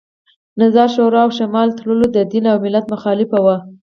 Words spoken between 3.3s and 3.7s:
وو